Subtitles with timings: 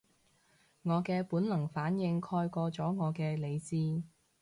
[0.81, 4.01] 我嘅本能反應蓋過咗我嘅理智